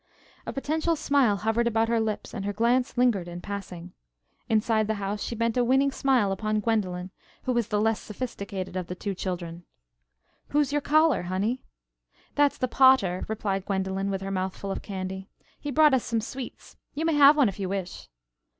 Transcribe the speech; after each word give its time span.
A 0.47 0.51
potential 0.51 0.95
smile 0.95 1.37
hovered 1.37 1.67
about 1.67 1.87
her 1.87 1.99
lips 1.99 2.33
and 2.33 2.43
her 2.43 2.53
glance 2.53 2.97
lingered 2.97 3.27
in 3.27 3.39
passing. 3.39 3.93
Inside 4.49 4.87
the 4.87 4.95
house 4.95 5.21
she 5.21 5.35
bent 5.35 5.57
a 5.57 5.63
winning 5.63 5.91
smile 5.91 6.31
upon 6.31 6.59
Gwendolen, 6.59 7.11
who 7.43 7.53
was 7.53 7.67
the 7.67 7.79
less 7.79 7.99
sophisticated 7.99 8.75
of 8.75 8.87
the 8.87 8.95
two 8.95 9.13
children. 9.13 9.63
"Who's 10.47 10.71
your 10.71 10.81
caller, 10.81 11.21
honey?" 11.21 11.61
"That's 12.33 12.57
the 12.57 12.67
pater," 12.67 13.25
replied 13.27 13.65
Gwendolen 13.67 14.09
with 14.09 14.21
her 14.21 14.31
mouth 14.31 14.57
full 14.57 14.71
of 14.71 14.81
candy. 14.81 15.29
"He 15.59 15.69
brought 15.69 15.93
us 15.93 16.03
some 16.03 16.19
sweets. 16.19 16.77
You 16.95 17.05
may 17.05 17.13
have 17.13 17.37
one 17.37 17.47
if 17.47 17.59
you 17.59 17.69
wish." 17.69 18.09